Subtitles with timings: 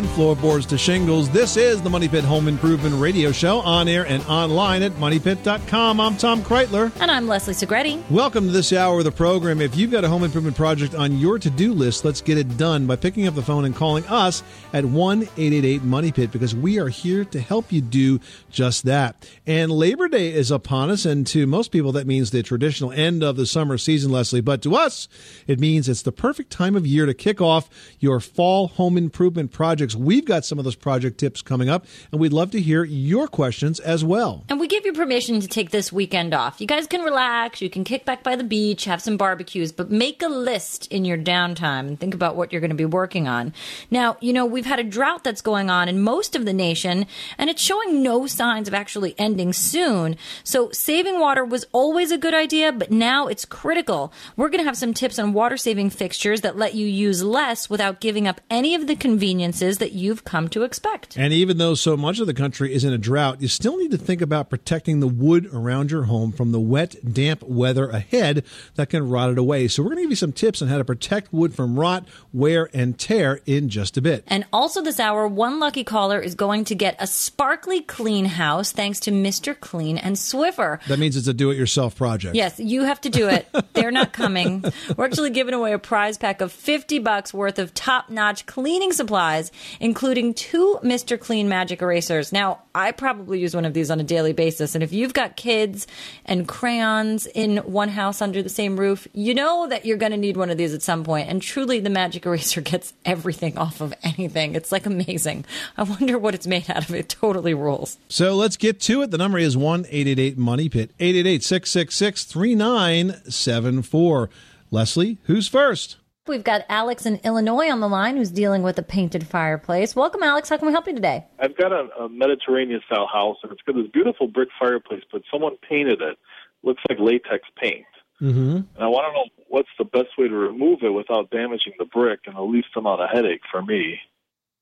[0.00, 1.28] And floorboards to shingles.
[1.28, 6.00] This is the Money Pit Home Improvement Radio Show on air and online at moneypit.com.
[6.00, 6.90] I'm Tom Kraeutler.
[7.00, 8.10] And I'm Leslie Segrete.
[8.10, 9.60] Welcome to this hour of the program.
[9.60, 12.56] If you've got a home improvement project on your to do list, let's get it
[12.56, 14.42] done by picking up the phone and calling us
[14.72, 18.20] at 1 888 Money Pit because we are here to help you do
[18.50, 19.28] just that.
[19.46, 23.22] And Labor Day is upon us, and to most people, that means the traditional end
[23.22, 24.40] of the summer season, Leslie.
[24.40, 25.08] But to us,
[25.46, 29.52] it means it's the perfect time of year to kick off your fall home improvement
[29.94, 30.10] projects.
[30.10, 33.28] We've got some of those project tips coming up, and we'd love to hear your
[33.28, 34.44] questions as well.
[34.48, 36.60] And we give you permission to take this weekend off.
[36.60, 39.90] You guys can relax, you can kick back by the beach, have some barbecues, but
[39.90, 43.28] make a list in your downtime and think about what you're going to be working
[43.28, 43.52] on.
[43.90, 47.06] Now, you know, we've had a drought that's going on in most of the nation,
[47.38, 50.16] and it's showing no signs of actually ending soon.
[50.44, 54.12] So, saving water was always a good idea, but now it's critical.
[54.36, 57.68] We're going to have some tips on water saving fixtures that let you use less
[57.68, 61.16] without giving up any of the conveniences that you've come to expect.
[61.16, 63.90] And even though so much of the country is in a drought, you still need
[63.90, 68.44] to think about protecting the wood around your home from the wet, damp weather ahead
[68.74, 69.68] that can rot it away.
[69.68, 72.06] So, we're going to give you some tips on how to protect wood from rot,
[72.32, 74.24] wear, and tear in just a bit.
[74.26, 78.72] And also this hour, one lucky caller is going to get a sparkly clean house
[78.72, 79.58] thanks to Mr.
[79.58, 80.82] Clean and Swiffer.
[80.86, 82.34] That means it's a do it yourself project.
[82.34, 83.48] Yes, you have to do it.
[83.72, 84.64] They're not coming.
[84.96, 89.50] We're actually giving away a prize pack of 50 bucks worth of top-notch cleaning supplies,
[89.80, 91.18] including two Mr.
[91.18, 92.32] Clean magic erasers.
[92.32, 95.36] Now, I probably use one of these on a daily basis, and if you've got
[95.36, 95.86] kids
[96.24, 100.18] and crayons in one house under the same roof, you know that you're going to
[100.18, 101.28] need one of these at some point.
[101.28, 104.54] And truly, the magic eraser gets everything off of anything.
[104.54, 105.44] It's like amazing.
[105.76, 106.94] I wonder what it's made out of.
[106.94, 107.98] It totally rules.
[108.08, 109.10] So let's get to it.
[109.10, 114.30] The number is 1 888 Money Pit, 888 666 3974.
[114.70, 115.96] Leslie, who's first?
[116.26, 119.96] We've got Alex in Illinois on the line who's dealing with a painted fireplace.
[119.96, 120.48] Welcome, Alex.
[120.50, 121.24] How can we help you today?
[121.38, 125.22] I've got a, a Mediterranean style house, and it's got this beautiful brick fireplace, but
[125.32, 126.18] someone painted it.
[126.62, 127.86] Looks like latex paint.
[128.20, 128.38] Mm-hmm.
[128.56, 131.86] And I want to know what's the best way to remove it without damaging the
[131.86, 133.98] brick and the least amount of headache for me.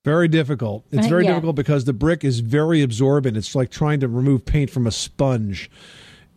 [0.05, 0.85] Very difficult.
[0.93, 1.31] It's very Yeah.
[1.33, 3.37] difficult because the brick is very absorbent.
[3.37, 5.69] It's like trying to remove paint from a sponge.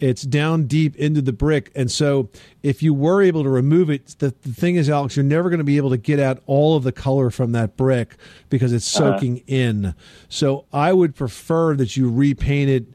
[0.02, 1.72] It's down deep into the brick.
[1.76, 2.30] And so
[2.64, 5.60] if you were able to remove it, the, the thing is, Alex, you're never going
[5.60, 8.18] to be able to get out all of the color from that brick
[8.50, 9.14] because it's uh-huh.
[9.14, 9.94] soaking in.
[10.28, 12.86] So I would prefer that you repaint it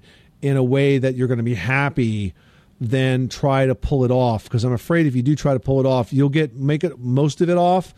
[0.42, 2.34] in a way that you're going to be happy
[2.80, 5.78] than try to pull it off because I'm afraid if you do try to pull
[5.78, 7.94] it off, you'll get make it most of it off,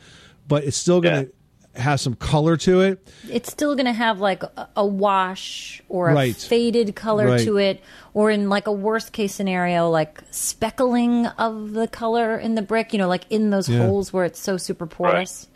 [0.46, 1.32] but it's still going to
[1.78, 3.06] have some color to it.
[3.30, 6.36] It's still going to have like a, a wash or a Right.
[6.36, 7.44] faded color Right.
[7.44, 7.82] to it,
[8.14, 12.92] or in like a worst case scenario, like speckling of the color in the brick,
[12.92, 13.78] you know, like in those Yeah.
[13.86, 15.46] holes where it's so super porous.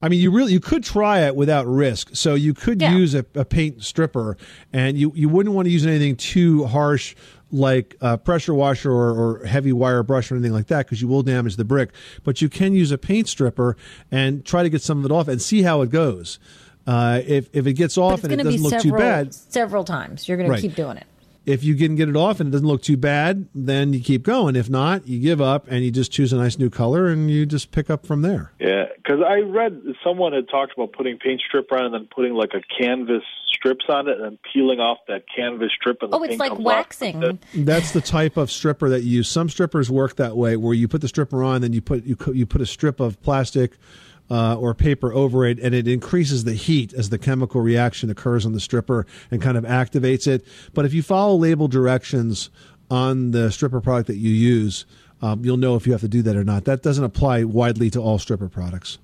[0.00, 2.10] I mean, you really you could try it without risk.
[2.12, 2.92] So you could Yeah.
[2.92, 4.36] use a, a paint stripper,
[4.72, 7.16] and you you wouldn't want to use anything too harsh
[7.50, 9.10] like a pressure washer or,
[9.40, 11.90] or heavy wire brush or anything like that because you will damage the brick.
[12.24, 13.76] But you can use a paint stripper
[14.10, 16.38] and try to get some of it off and see how it goes.
[16.86, 18.98] Uh, if if it gets off and it going to be doesn't look several too
[18.98, 20.26] bad, several times.
[20.28, 20.56] You're going Right.
[20.56, 21.06] to keep doing it.
[21.48, 24.22] If you can get it off and it doesn't look too bad, then you keep
[24.22, 24.54] going.
[24.54, 27.46] If not, you give up and you just choose a nice new color and you
[27.46, 28.52] just pick up from there.
[28.60, 32.34] Yeah, because I read someone had talked about putting paint strip on and then putting
[32.34, 36.02] like a canvas strips on it and then peeling off that canvas strip.
[36.02, 36.64] And the Oh, it's paint like comes off.
[36.66, 37.38] waxing.
[37.54, 39.28] That's the type of stripper that you use.
[39.28, 42.14] Some strippers work that way, where you put the stripper on, then you put you
[42.14, 43.72] co- you put a strip of plastic
[44.30, 48.44] uh, or paper over it, and it increases the heat as the chemical reaction occurs
[48.44, 50.44] on the stripper and kind of activates it.
[50.74, 52.50] But if you follow label directions
[52.90, 54.86] on the stripper product that you use,
[55.20, 56.64] um, you'll know if you have to do that or not.
[56.64, 58.98] That doesn't apply widely to all stripper products.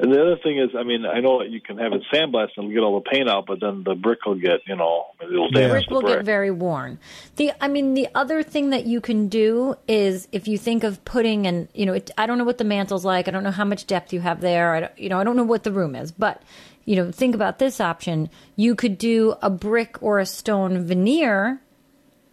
[0.00, 2.72] And the other thing is, I mean, I know you can have it sandblasted and
[2.72, 5.70] get all the paint out, but then the brick will get, you know, it'll damage
[5.70, 6.16] brick the will brick.
[6.18, 6.98] get very worn.
[7.36, 11.04] The I mean the other thing that you can do is if you think of
[11.04, 13.28] putting and you know it, I don't know what the mantel's like.
[13.28, 14.74] I don't know how much depth you have there.
[14.74, 16.42] I don't, you know I don't know what the room is, but
[16.84, 18.30] you know think about this option.
[18.56, 21.60] You could do a brick or a stone veneer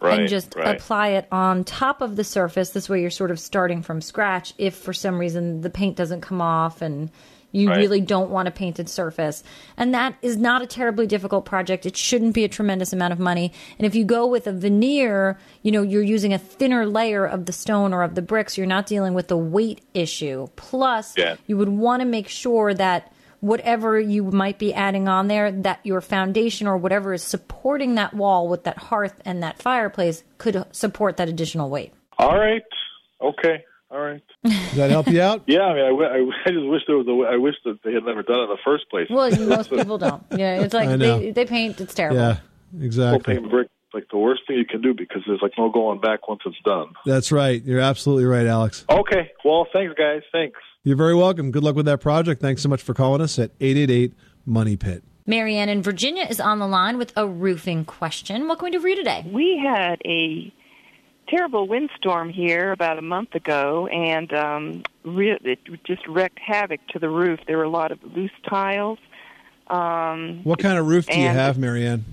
[0.00, 0.74] right, and just right.
[0.76, 2.70] apply it on top of the surface.
[2.70, 4.52] This way, you're sort of starting from scratch.
[4.58, 7.08] If for some reason the paint doesn't come off and
[7.52, 7.78] you Right.
[7.78, 9.44] really don't want a painted surface,
[9.76, 11.86] and that is not a terribly difficult project.
[11.86, 13.52] It shouldn't be a tremendous amount of money.
[13.78, 17.46] And if you go with a veneer, you know you're using a thinner layer of
[17.46, 18.58] the stone or of the bricks.
[18.58, 20.48] You're not dealing with the weight issue.
[20.56, 21.36] Plus, Yeah.
[21.46, 25.80] you would want to make sure that whatever you might be adding on there that
[25.82, 30.64] your foundation or whatever is supporting that wall with that hearth and that fireplace could
[30.70, 32.62] support that additional weight All right.
[33.20, 33.64] Okay.
[33.92, 34.22] All right.
[34.44, 35.42] Does that help you out?
[35.46, 37.28] Yeah, I mean, I, w- I, w- I just wish there was a way.
[37.28, 39.06] I wish that they had never done it in the first place.
[39.10, 42.38] well most people don't yeah it's like they, they paint it's terrible Yeah,
[42.72, 43.34] Well, exactly.
[43.36, 46.26] paint brick like the worst thing you can do because there's like no going back
[46.26, 46.86] once it's done.
[47.04, 47.62] That's right.
[47.62, 48.86] You're absolutely right, Alex.
[48.88, 49.30] Okay.
[49.44, 50.22] Well, thanks, guys.
[50.32, 50.58] Thanks.
[50.82, 51.50] You're very welcome.
[51.50, 52.40] Good luck with that project.
[52.40, 54.14] Thanks so much for calling us at 888
[54.46, 55.04] Money Pit.
[55.26, 58.80] marianne in virginia is on the line with a roofing question what can we do
[58.80, 60.52] for you today We had a
[61.28, 66.98] terrible windstorm here about a month ago, and um, re- it just wrecked havoc to
[66.98, 67.40] the roof.
[67.46, 68.98] There were a lot of loose tiles.
[69.68, 72.04] Um, What kind of roof do you have, Marianne?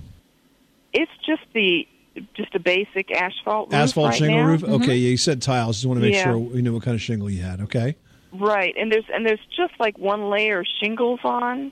[0.92, 1.86] it's just the
[2.34, 4.46] just a basic asphalt roof Asphalt right shingle now.
[4.46, 4.64] roof?
[4.64, 5.76] Okay, yeah, you said tiles.
[5.76, 6.24] Just want to make Yeah.
[6.24, 7.60] sure we knew what kind of shingle you had.
[7.60, 7.94] Okay.
[8.32, 11.70] Right, and there's and there's just like one layer of shingles on,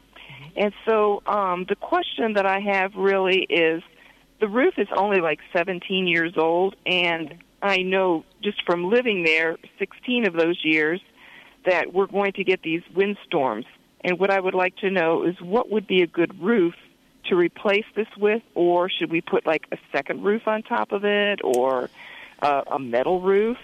[0.57, 3.83] and so um, the question that I have really is,
[4.41, 9.57] the roof is only like 17 years old, and I know just from living there
[9.79, 11.01] 16 of those years
[11.67, 13.67] that we're going to get these windstorms.
[14.03, 16.75] And what I would like to know is what would be a good roof
[17.27, 21.05] to replace this with, or should we put like a second roof on top of
[21.05, 21.91] it, or
[22.41, 23.59] uh, a metal roof?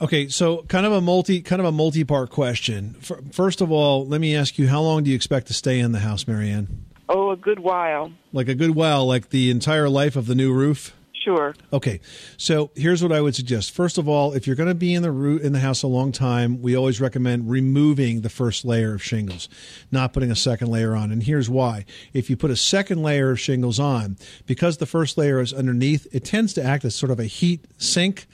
[0.00, 2.94] Okay, so kind of a multi kind of a multi-part question.
[3.32, 5.92] First of all, let me ask you how long do you expect to stay in
[5.92, 6.85] the house, Marianne?
[7.08, 8.12] Oh, a good while.
[8.32, 10.94] Like a good while, like the entire life of the new roof?
[11.26, 11.56] Sure.
[11.72, 11.98] Okay,
[12.36, 13.72] so here's what I would suggest.
[13.72, 15.88] First of all, if you're going to be in the roo- in the house a
[15.88, 19.48] long time, we always recommend removing the first layer of shingles,
[19.90, 21.10] not putting a second layer on.
[21.10, 25.18] And here's why: if you put a second layer of shingles on, because the first
[25.18, 28.28] layer is underneath, it tends to act as sort of a heat sink.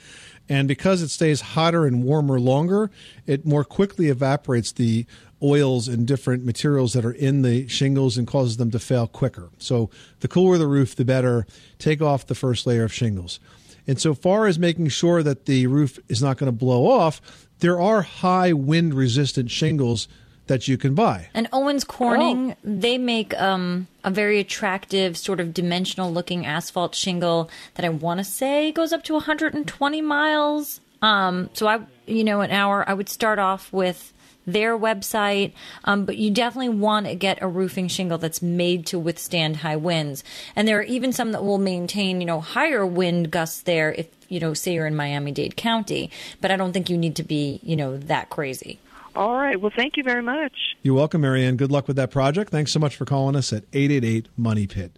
[0.47, 2.91] And because it stays hotter and warmer longer,
[3.25, 5.07] it more quickly evaporates the
[5.43, 9.49] oils and different materials that are in the shingles and causes them to fail quicker.
[9.57, 9.89] So
[10.21, 11.45] the cooler the roof, the better.
[11.79, 13.39] Take off the first layer of shingles.
[13.85, 17.47] And so far as making sure that the roof is not going to blow off,
[17.59, 20.07] there are high wind resistant shingles
[20.47, 21.29] that you can buy.
[21.33, 27.49] And Owens Corning, they make um, a very attractive, sort of dimensional looking asphalt shingle
[27.75, 30.81] that I want to say goes up to 120 miles.
[31.01, 32.87] Um, so I, you know, an hour.
[32.87, 34.13] I would start off with
[34.45, 35.53] their website,
[35.85, 39.75] um, but you definitely want to get a roofing shingle that's made to withstand high
[39.75, 40.23] winds.
[40.55, 44.07] And there are even some that will maintain, you know, higher wind gusts there if
[44.33, 46.09] you know, say you're in Miami-Dade County.
[46.41, 48.79] But I don't think you need to be, you know, that crazy.
[49.15, 49.61] All right.
[49.61, 50.53] Well, thank you very much.
[50.81, 51.55] You're welcome, Marianne.
[51.55, 52.49] Good luck with that project.
[52.49, 54.97] Thanks so much for calling us at 888 Money Pit.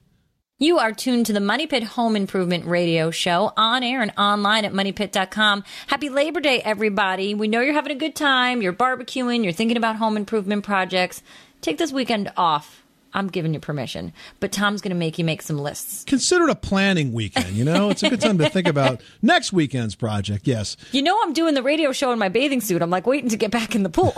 [0.58, 4.64] You are tuned to the Money Pit Home Improvement Radio Show on air and online
[4.64, 5.66] at moneypit.com.
[5.88, 7.36] Happy Labor Day, everybody.
[7.36, 8.62] We know you're having a good time.
[8.62, 9.44] You're barbecuing.
[9.44, 11.22] You're thinking about home improvement projects.
[11.60, 12.85] Take this weekend off.
[13.16, 16.04] I'm giving you permission, but Tom's going to make you make some lists.
[16.04, 17.56] Consider it a planning weekend.
[17.56, 20.46] You know, it's a good time to think about next weekend's project.
[20.46, 20.76] Yes.
[20.92, 22.82] You know, I'm doing the radio show in my bathing suit.
[22.82, 24.12] I'm like waiting to get back in the pool.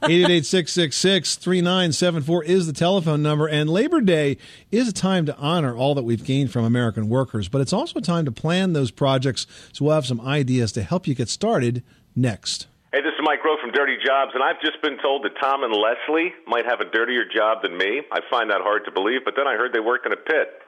[0.00, 4.38] 888-666-3974 is the telephone number and Labor Day
[4.70, 7.98] is a time to honor all that we've gained from American workers, but it's also
[7.98, 11.28] a time to plan those projects so we'll have some ideas to help you get
[11.28, 11.82] started
[12.16, 12.68] next.
[12.92, 15.62] Hey, this is Mike Rowe from Dirty Jobs, and I've just been told that Tom
[15.62, 18.02] and Leslie might have a dirtier job than me.
[18.10, 20.58] I find that hard to believe, but then I heard they work in a pit.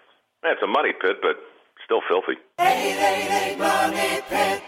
[0.44, 1.34] It's a money pit, but
[1.84, 2.38] still filthy.
[2.60, 4.62] 888 Money Pit.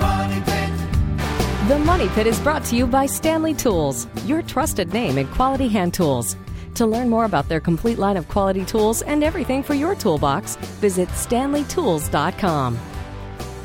[0.00, 1.68] Money Pit.
[1.68, 5.68] The Money Pit is brought to you by Stanley Tools, your trusted name in quality
[5.68, 6.34] hand tools.
[6.74, 10.56] To learn more about their complete line of quality tools and everything for your toolbox,
[10.80, 12.93] visit stanleytools.com.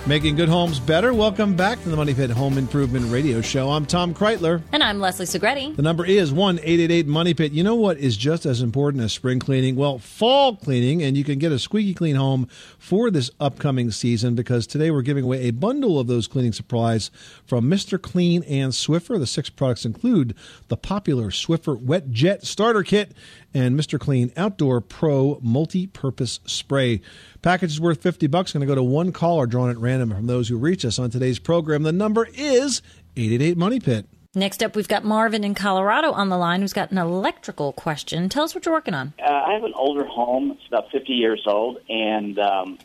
[0.09, 1.13] Making good homes better.
[1.13, 3.69] Welcome back to the Money Pit Home Improvement Radio Show.
[3.69, 4.63] I'm Tom Kraeutler.
[4.71, 5.75] And I'm Leslie Segrete.
[5.75, 7.51] The number is 1 888 Money Pit.
[7.51, 9.75] You know what is just as important as spring cleaning?
[9.75, 12.47] Well, fall cleaning, and you can get a squeaky clean home
[12.79, 17.11] for this upcoming season because today we're giving away a bundle of those cleaning supplies
[17.45, 18.01] from Mr.
[18.01, 19.19] Clean and Swiffer.
[19.19, 20.33] The six products include
[20.69, 23.11] the popular Swiffer Wet Jet Starter Kit
[23.53, 23.99] and Mr.
[23.99, 27.01] Clean Outdoor Pro Multi Purpose Spray.
[27.41, 28.53] Package is worth 50 bucks.
[28.53, 31.09] Going to go to one caller drawn at random from those who reach us on
[31.09, 31.83] today's program.
[31.83, 32.81] The number is
[33.15, 34.07] 888 Money Pit.
[34.35, 38.29] Next up, we've got Marvin in Colorado on the line who's got an electrical question.
[38.29, 39.13] Tell us what you're working on.
[39.19, 40.51] Uh, I have an older home.
[40.51, 42.77] It's about 50 years old, and um,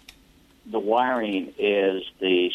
[0.65, 2.51] the wiring is the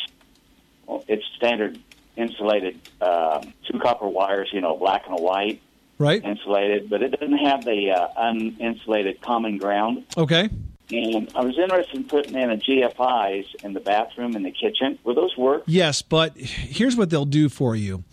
[0.87, 1.79] well, it's standard
[2.17, 5.61] insulated uh, two copper wires, you know, black and white
[5.99, 6.23] Right?
[6.23, 10.05] insulated, but it doesn't have the uh, uninsulated common ground.
[10.17, 10.49] Okay.
[10.91, 14.97] And I was interested in putting in a GFIs in the bathroom and the kitchen.
[15.03, 15.63] Will those work?
[15.67, 18.03] Yes, but here's what they'll do for you.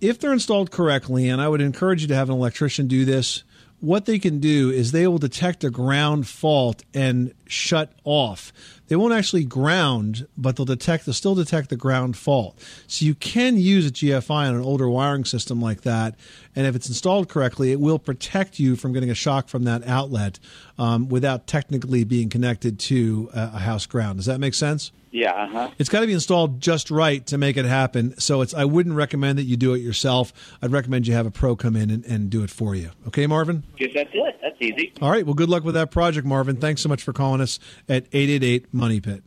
[0.00, 3.44] If they're installed correctly, and I would encourage you to have an electrician do this,
[3.80, 8.52] what they can do is they will detect a ground fault and shut off.
[8.88, 12.58] They won't actually ground, but they'll detect they'll still detect the ground fault.
[12.86, 16.14] So you can use a GFI on an older wiring system like that,
[16.54, 19.86] and if it's installed correctly, it will protect you from getting a shock from that
[19.86, 20.38] outlet
[20.78, 24.18] um, without technically being connected to a, a house ground.
[24.18, 24.92] Does that make sense?
[25.16, 25.70] Yeah, uh huh.
[25.78, 28.18] It's got to be installed just right to make it happen.
[28.20, 30.30] So it's I wouldn't recommend that you do it yourself.
[30.60, 32.90] I'd recommend you have a pro come in and, and do it for you.
[33.08, 33.62] Okay, Marvin?
[33.78, 34.38] Guess that's it.
[34.42, 34.92] That's easy.
[35.00, 35.24] All right.
[35.24, 36.56] Well, good luck with that project, Marvin.
[36.56, 39.22] Thanks so much for calling us at 888 Money Pit.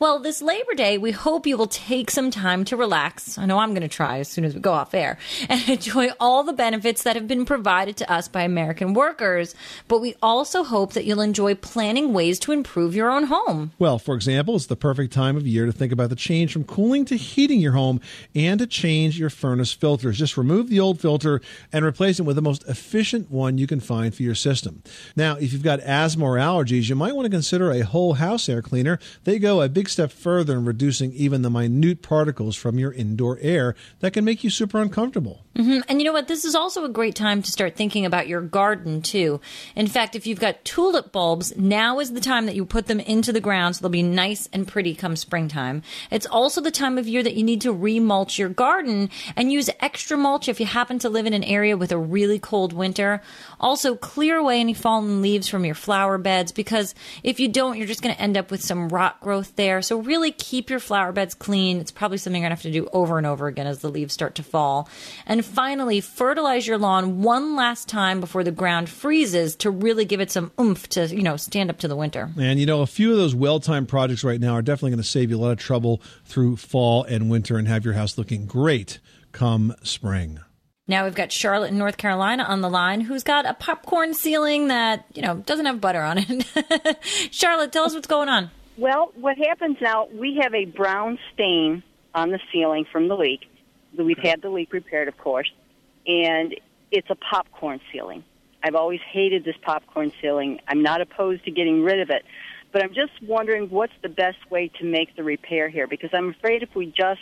[0.00, 3.36] Well, this Labor Day, we hope you will take some time to relax.
[3.36, 5.18] I know I'm going to try as soon as we go off air
[5.50, 9.54] and enjoy all the benefits that have been provided to us by American workers.
[9.88, 13.72] But we also hope that you'll enjoy planning ways to improve your own home.
[13.78, 16.64] Well, for example, it's the perfect time of year to think about the change from
[16.64, 18.00] cooling to heating your home
[18.34, 20.16] and to change your furnace filters.
[20.16, 21.42] Just remove the old filter
[21.74, 24.82] and replace it with the most efficient one you can find for your system.
[25.14, 28.48] Now, if you've got asthma or allergies, you might want to consider a whole house
[28.48, 28.98] air cleaner.
[29.24, 33.38] They go a big step further in reducing even the minute particles from your indoor
[33.40, 35.44] air that can make you super uncomfortable.
[35.56, 36.28] hmm And you know what?
[36.28, 39.40] This is also a great time to start thinking about your garden, too.
[39.74, 43.00] In fact, if you've got tulip bulbs, now is the time that you put them
[43.00, 45.82] into the ground so they'll be nice and pretty come springtime.
[46.10, 49.70] It's also the time of year that you need to remulch your garden and use
[49.80, 53.22] extra mulch if you happen to live in an area with a really cold winter.
[53.58, 57.86] Also, clear away any fallen leaves from your flower beds because if you don't, you're
[57.86, 59.79] just going to end up with some rot growth there.
[59.82, 61.78] So, really keep your flower beds clean.
[61.78, 63.90] It's probably something you're going to have to do over and over again as the
[63.90, 64.88] leaves start to fall.
[65.26, 70.20] And finally, fertilize your lawn one last time before the ground freezes to really give
[70.20, 72.30] it some oomph to, you know, stand up to the winter.
[72.38, 75.08] And you know, a few of those well-timed projects right now are definitely going to
[75.08, 78.46] save you a lot of trouble through fall and winter and have your house looking
[78.46, 78.98] great
[79.32, 80.40] come spring.
[80.90, 84.68] Now we've got Charlotte in North Carolina on the line who's got a popcorn ceiling
[84.68, 86.98] that, you know, doesn't have butter on it.
[87.30, 88.50] Charlotte, tell us what's going on.
[88.80, 91.82] Well, what happens now, we have a brown stain
[92.14, 93.40] on the ceiling from the leak.
[93.94, 95.52] We've had the leak repaired, of course,
[96.06, 96.54] and
[96.90, 98.24] it's a popcorn ceiling.
[98.64, 100.60] I've always hated this popcorn ceiling.
[100.66, 102.24] I'm not opposed to getting rid of it,
[102.72, 106.30] but I'm just wondering what's the best way to make the repair here because I'm
[106.30, 107.20] afraid if we just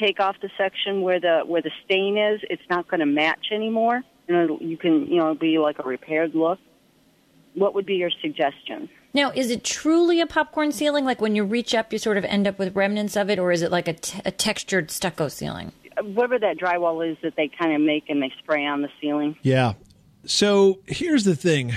[0.00, 3.48] take off the section where the where the stain is, it's not going to match
[3.52, 4.00] anymore.
[4.26, 6.58] You know, you can you know it'll be like a repaired look.
[7.58, 8.88] What would be your suggestion?
[9.14, 11.04] Now, is it truly a popcorn ceiling?
[11.04, 13.52] Like when you reach up, you sort of end up with remnants of it, or
[13.52, 15.72] is it like a, t- a textured stucco ceiling?
[16.02, 19.36] Whatever that drywall is that they kind of make and they spray on the ceiling.
[19.42, 19.74] Yeah.
[20.24, 21.72] So here's the thing: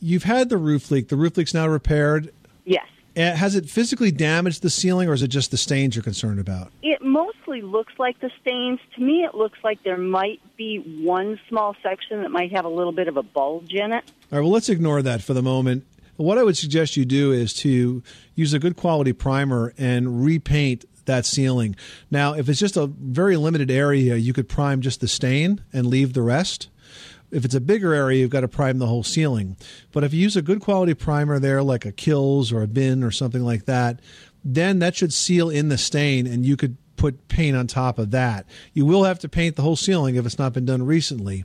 [0.00, 1.08] you've had the roof leak.
[1.08, 2.32] The roof leak's now repaired.
[2.64, 2.86] Yes.
[3.16, 6.40] Uh, Has it physically damaged the ceiling, or is it just the stains you're concerned
[6.40, 6.72] about?
[6.82, 8.80] It mostly looks like the stains.
[8.96, 12.70] To me, it looks like there might be one small section that might have a
[12.70, 14.04] little bit of a bulge in it.
[14.32, 14.40] All right.
[14.40, 15.84] Well, let's ignore that for the moment.
[16.16, 18.02] What I would suggest you do is to
[18.34, 21.74] use a good quality primer and repaint that ceiling.
[22.10, 25.86] Now, if it's just a very limited area, you could prime just the stain and
[25.86, 26.68] leave the rest.
[27.32, 29.56] If it's a bigger area, you've got to prime the whole ceiling.
[29.90, 33.02] But if you use a good quality primer there, like a Kilz or a Bin
[33.02, 34.00] or something like that,
[34.44, 38.10] then that should seal in the stain and you could put paint on top of
[38.10, 38.46] that.
[38.74, 41.44] You will have to paint the whole ceiling if it's not been done recently.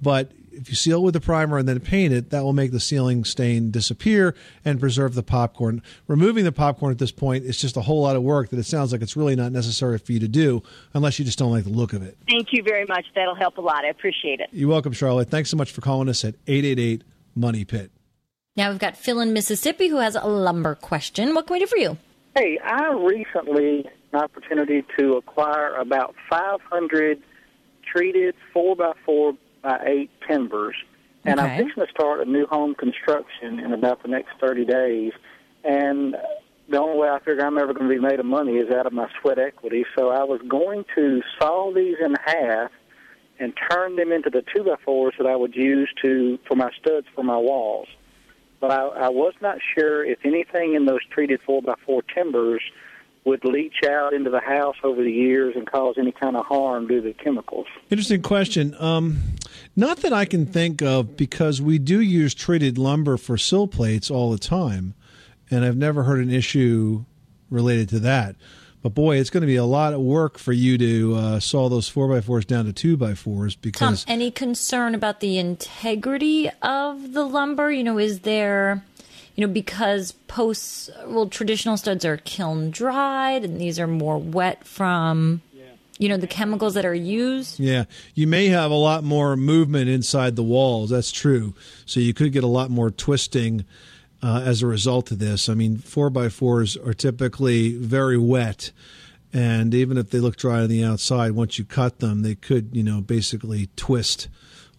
[0.00, 2.72] But if you seal it with the primer and then paint it, that will make
[2.72, 5.82] the ceiling stain disappear and preserve the popcorn.
[6.06, 8.64] Removing the popcorn at this point is just a whole lot of work that it
[8.64, 10.62] sounds like it's really not necessary for you to do
[10.94, 12.16] unless you just don't like the look of it.
[12.28, 13.06] Thank you very much.
[13.14, 13.84] That'll help a lot.
[13.84, 14.48] I appreciate it.
[14.52, 15.30] You're welcome, Charlotte.
[15.30, 17.02] Thanks so much for calling us at 888
[17.34, 17.90] Money Pit.
[18.56, 21.34] Now we've got Phil in Mississippi who has a lumber question.
[21.34, 21.96] What can we do for you?
[22.36, 27.22] Hey, I recently had an opportunity to acquire about 500
[27.90, 28.76] treated 4
[29.62, 30.76] by 4 8 timbers.
[31.24, 35.12] And I'm fixing to start a new home construction in about the next 30 days.
[35.62, 36.16] And
[36.68, 38.86] the only way I figure I'm ever going to be made of money is out
[38.86, 39.84] of my sweat equity.
[39.96, 42.72] So I was going to saw these in half
[43.38, 46.70] and turn them into the 2 by 4s that I would use to for my
[46.80, 47.88] studs for my walls
[48.62, 52.62] but I, I was not sure if anything in those treated 4 by 4 timbers
[53.24, 56.88] would leach out into the house over the years and cause any kind of harm
[56.88, 57.66] due to chemicals.
[57.88, 58.74] Interesting question.
[58.78, 59.20] Um,
[59.76, 64.10] not that I can think of because we do use treated lumber for sill plates
[64.10, 64.94] all the time,
[65.50, 67.04] and I've never heard an issue
[67.48, 68.36] related to that.
[68.82, 71.68] But boy, it's going to be a lot of work for you to uh, saw
[71.68, 75.38] those four by fours down to two by fours Tom, because any concern about the
[75.38, 77.70] integrity of the lumber?
[77.70, 78.84] You know, is there,
[79.34, 84.66] you know, because posts, well, traditional studs are kiln dried and these are more wet
[84.66, 85.42] from,
[85.98, 87.60] you know, the chemicals that are used.
[87.60, 87.84] yeah,
[88.14, 90.90] you may have a lot more movement inside the walls.
[90.90, 91.54] That's true.
[91.86, 93.64] So you could get a lot more twisting
[94.22, 95.48] uh, as a result of this.
[95.48, 98.70] I mean, four by fours are typically very wet,
[99.32, 102.70] and even if they look dry on the outside, once you cut them, they could,
[102.72, 104.28] you know, basically twist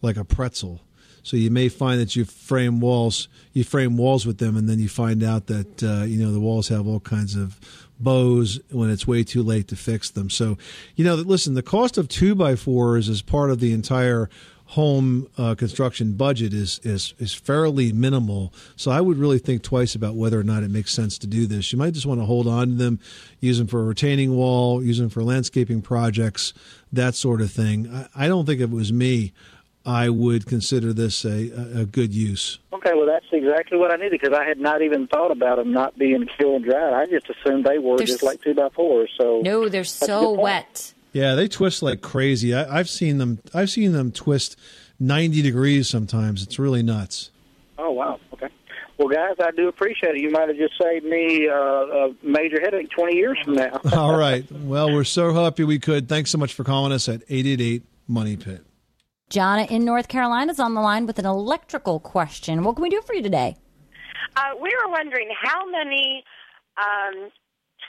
[0.01, 0.81] like a pretzel.
[1.24, 4.80] So you may find that you frame walls, you frame walls with them, and then
[4.80, 7.60] you find out that uh, you know the walls have all kinds of
[8.00, 10.30] bows when it's way too late to fix them.
[10.30, 10.58] So,
[10.96, 14.30] you know, listen, the cost of two by fours as part of the entire
[14.65, 18.51] home uh, construction budget is is is fairly minimal.
[18.75, 21.46] So I would really think twice about whether or not it makes sense to do
[21.46, 21.72] this.
[21.72, 23.00] You might just want to hold on to them,
[23.39, 26.53] use them for a retaining wall, use them for landscaping projects,
[26.92, 27.88] that sort of thing.
[27.94, 29.34] I, I don't think if it was me,
[29.86, 32.60] I would consider this a, a, a good use.
[32.72, 35.74] Okay, well, that's exactly what I needed because I had not even thought about them
[35.74, 36.94] not being kiln dried.
[36.94, 40.32] I just assumed they were There's- just like 2 by 4s So No, they're so
[40.32, 40.94] wet.
[41.12, 42.54] Yeah, they twist like crazy.
[42.56, 43.40] I, I've seen them.
[43.54, 44.58] I've seen them twist
[45.00, 46.42] ninety degrees sometimes.
[46.42, 47.30] It's really nuts.
[47.78, 48.20] Oh, wow.
[48.34, 48.48] Okay.
[48.98, 50.22] Well, guys, I do appreciate it.
[50.22, 53.80] You might have just saved me uh, a major headache 20 years from now.
[53.94, 54.46] All right.
[54.63, 56.08] Well, we're so happy we could.
[56.10, 58.63] Thanks so much for calling us at eight eight eight Money Pit.
[59.34, 62.63] Jonna in North Carolina is on the line with an electrical question.
[62.63, 63.58] What can we do for you today?
[64.36, 66.24] Uh, we were wondering how many
[66.77, 67.31] um,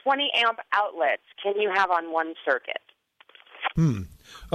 [0.05, 2.81] 20 amp outlets can you have on one circuit?
[3.77, 4.03] Hmm.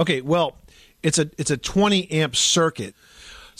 [0.00, 0.20] Okay.
[0.20, 0.56] Well,
[1.02, 2.94] it's a it's a twenty amp circuit.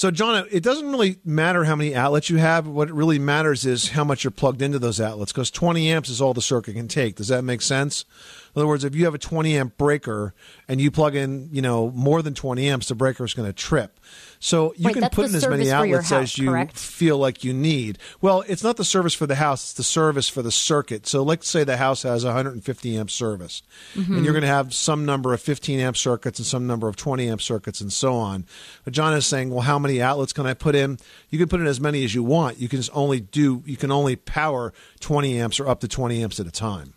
[0.01, 2.67] So, John, it doesn't really matter how many outlets you have.
[2.67, 6.09] What it really matters is how much you're plugged into those outlets, because 20 amps
[6.09, 7.17] is all the circuit can take.
[7.17, 8.07] Does that make sense?
[8.55, 10.35] In other words, if you have a 20 amp breaker
[10.67, 13.53] and you plug in, you know, more than 20 amps, the breaker is going to
[13.53, 14.01] trip.
[14.41, 16.49] So you Wait, can put in as many service for your outlets house, as you
[16.51, 16.77] correct?
[16.79, 17.99] feel like you need.
[18.23, 21.07] Well, it's not the service for the house; it's the service for the circuit.
[21.07, 23.63] So, let's say the house has 150 amp service,
[23.95, 24.15] Mm-hmm.
[24.15, 26.97] and you're going to have some number of 15 amp circuits and some number of
[26.97, 28.47] 20 amp circuits, and so on.
[28.85, 30.99] But John is saying, well, how many outlets can I put in?
[31.29, 32.59] You can put in as many as you want.
[32.59, 36.23] You can just only do you can only power 20 amps or up to 20
[36.23, 36.95] amps at a time.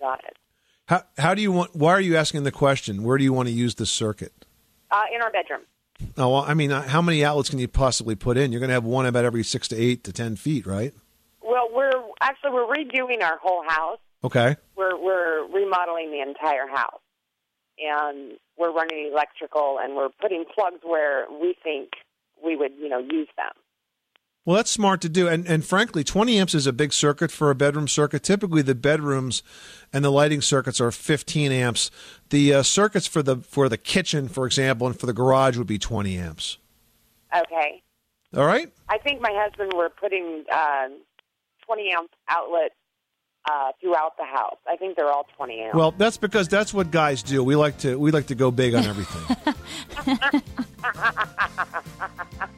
[0.00, 0.36] Got it.
[0.88, 1.76] How how do you want?
[1.76, 3.02] Why are you asking the question?
[3.02, 4.32] Where do you want to use this circuit?
[4.90, 5.60] Uh, in our bedroom.
[6.16, 8.52] Oh, well, I mean, uh, how many outlets can you possibly put in?
[8.52, 10.94] You're going to have one about every six to eight to ten feet, right?
[11.42, 13.98] Well, we're actually we're redoing our whole house.
[14.24, 14.56] Okay.
[14.76, 17.02] We're we're remodeling the entire house,
[17.78, 21.90] and we're running electrical, and we're putting plugs where we think
[22.42, 23.52] we would, you know, use them.
[24.48, 27.50] Well, that's smart to do, and and frankly, 20 amps is a big circuit for
[27.50, 28.22] a bedroom circuit.
[28.22, 29.42] Typically, the bedrooms
[29.92, 31.90] and the lighting circuits are 15 amps.
[32.30, 35.66] The uh, circuits for the for the kitchen, for example, and for the garage would
[35.66, 36.56] be 20 amps.
[37.36, 37.82] Okay.
[38.34, 38.72] All right.
[38.88, 40.88] I think my husband were putting uh,
[41.66, 42.74] 20 amp outlets
[43.50, 44.56] uh, throughout the house.
[44.66, 45.76] I think they're all 20 amps.
[45.76, 47.44] Well, that's because that's what guys do.
[47.44, 49.36] We like to we like to go big on everything.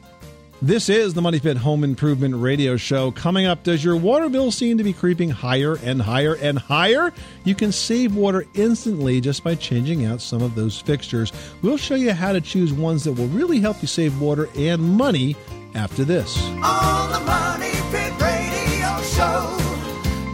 [0.63, 3.09] This is the Money Pit Home Improvement Radio Show.
[3.09, 7.11] Coming up, does your water bill seem to be creeping higher and higher and higher?
[7.45, 11.33] You can save water instantly just by changing out some of those fixtures.
[11.63, 14.83] We'll show you how to choose ones that will really help you save water and
[14.83, 15.35] money
[15.73, 16.37] after this.
[16.39, 19.57] On the Money Pit Radio Show.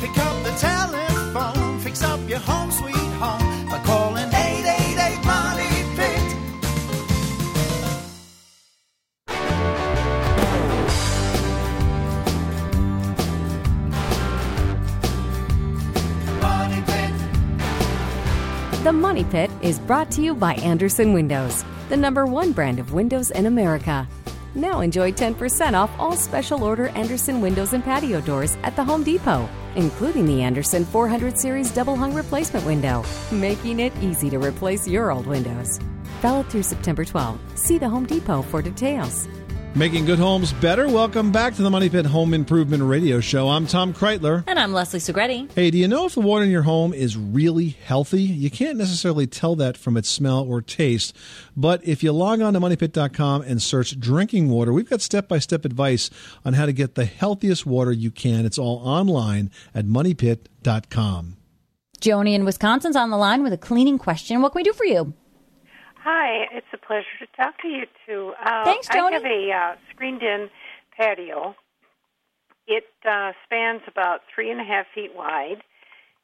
[0.01, 2.69] Pick up the telephone, fix up your home
[18.87, 22.93] The Money Pit is brought to you by Andersen Windows, the number one brand of
[22.93, 24.07] windows in America.
[24.55, 29.03] Now enjoy 10% off all special order Andersen windows and patio doors at the Home
[29.03, 34.87] Depot, including the Andersen 400 Series double hung replacement window, making it easy to replace
[34.87, 35.79] your old windows.
[36.21, 37.41] Valid through September 12.
[37.55, 39.27] See the Home Depot for details.
[39.75, 40.87] Making good homes better.
[40.89, 43.47] Welcome back to the Money Pit Home Improvement Radio Show.
[43.47, 44.43] I'm Tom Kraeutler.
[44.47, 45.51] And I'm Leslie Segrete.
[45.53, 48.23] Hey, do you know if the water in your home is really healthy?
[48.23, 51.15] You can't necessarily tell that from its smell or taste,
[51.55, 55.37] but if you log on to moneypit.com and search drinking water, we've got step by
[55.37, 56.09] step advice
[56.43, 58.47] on how to get the healthiest water you can.
[58.47, 61.37] It's all online at moneypit.com.
[62.01, 64.41] Joni in Wisconsin's on the line with a cleaning question.
[64.41, 65.13] What can we do for you?
[66.09, 68.31] Hi, it's a pleasure to talk to you too.
[68.41, 69.11] Uh, Thanks, Joni.
[69.11, 70.49] I have a uh, screened-in
[70.95, 71.53] patio.
[72.65, 75.63] It uh, spans about three and a half feet wide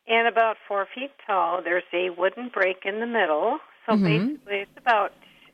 [0.07, 1.61] and about four feet tall.
[1.61, 4.05] There's a wooden break in the middle, so Mhm.
[4.05, 5.11] basically it's about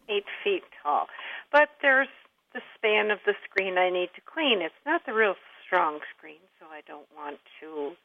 [0.10, 1.10] eight feet tall.
[1.52, 2.08] But there's
[2.54, 4.62] the span of the screen I need to clean.
[4.62, 7.98] It's not the real strong screen, so I don't want to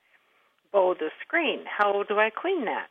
[0.73, 1.67] bow the screen.
[1.67, 2.89] How do I clean that?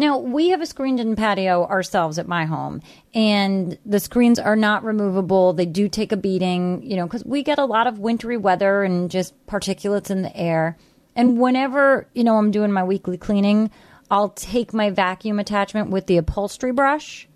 [0.00, 2.80] Now, we have a screened in patio ourselves at my home,
[3.12, 5.52] and the screens are not removable.
[5.52, 8.82] They do take a beating, you know, because we get a lot of wintry weather
[8.82, 10.78] and just particulates in the air.
[11.14, 13.70] And whenever, you know, I'm doing my weekly cleaning,
[14.10, 17.28] I'll take my vacuum attachment with the upholstery brush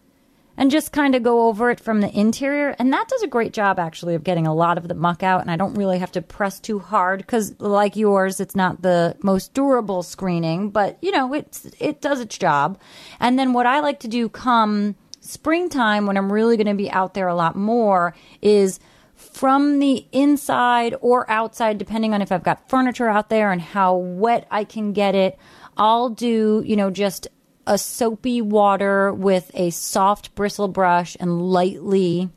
[0.57, 2.75] and just kind of go over it from the interior.
[2.79, 5.41] And that does a great job, actually, of getting a lot of the muck out.
[5.41, 9.17] And I don't really have to press too hard because, like yours, it's not the
[9.23, 12.79] most durable screening, but you know, it's it does its job.
[13.21, 16.91] And then what I like to do come springtime, when I'm really going to be
[16.91, 18.79] out there a lot more, is
[19.15, 23.97] from the inside or outside, depending on if I've got furniture out there and how
[23.97, 25.39] wet I can get it.
[25.77, 27.27] I'll do, you know, just
[27.67, 32.31] a soapy water with a soft bristle brush and lightly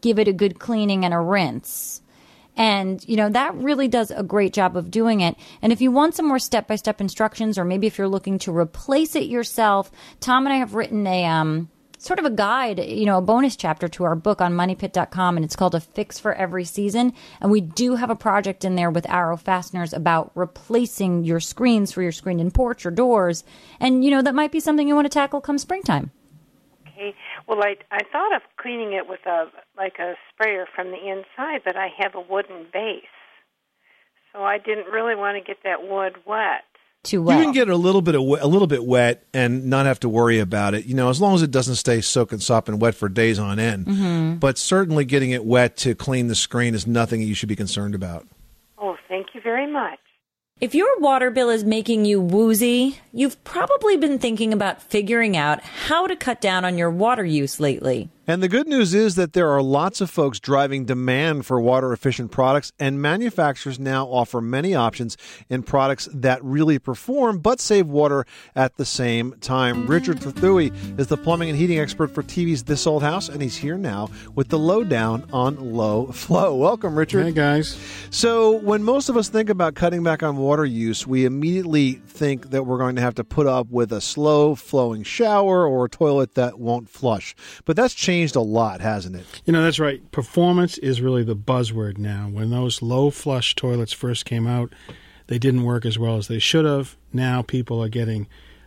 [0.00, 2.02] give it a good cleaning and a rinse.
[2.56, 5.36] And, you know, that really does a great job of doing it.
[5.60, 8.38] And if you want some more step by step instructions, or maybe if you're looking
[8.40, 12.78] to replace it yourself, Tom and I have written a, um, sort of a guide,
[12.78, 16.18] you know, a bonus chapter to our book on moneypit.com, and it's called A Fix
[16.18, 17.12] for Every Season.
[17.40, 21.92] And we do have a project in there with Arrow Fasteners about replacing your screens
[21.92, 23.44] for your screened in porch or doors.
[23.80, 26.10] And, you know, that might be something you want to tackle come springtime.
[26.96, 27.14] Okay.
[27.46, 31.60] Well, I I thought of cleaning it with a like a sprayer from the inside,
[31.64, 33.04] but I have a wooden base,
[34.32, 36.64] so I didn't really want to get that wood wet.
[37.06, 39.86] Too You can get a little bit of we- a little bit wet and not
[39.86, 40.86] have to worry about it.
[40.86, 43.86] You know, as long as it doesn't stay soaking sopping wet for days on end.
[43.86, 44.40] Mhm.
[44.40, 47.56] But certainly, getting it wet to clean the screen is nothing that you should be
[47.56, 48.26] concerned about.
[48.78, 49.98] Oh, thank you very much.
[50.60, 55.60] If your water bill is making you woozy, you've probably been thinking about figuring out
[55.62, 58.08] how to cut down on your water use lately.
[58.28, 61.92] And the good news is that there are lots of folks driving demand for water
[61.92, 65.16] efficient products, and manufacturers now offer many options
[65.48, 69.86] in products that really perform but save water at the same time.
[69.86, 73.56] Richard Trethewey is the plumbing and heating expert for TV's This Old House, and he's
[73.56, 76.56] here now with the lowdown on low flow.
[76.56, 77.26] Welcome, Richard.
[77.26, 77.78] Hey, guys.
[78.10, 82.50] So, when most of us think about cutting back on water use, we immediately think
[82.50, 85.88] that we're going to have to put up with a slow flowing shower or a
[85.88, 87.36] toilet that won't flush.
[87.64, 89.42] But that's changed a lot, hasn't it?
[89.44, 90.10] You know, that's right.
[90.12, 92.28] Performance is really the buzzword now.
[92.30, 94.72] When those low flush toilets first came out,
[95.26, 96.96] they didn't work as well as they should have.
[97.12, 98.26] Now people are getting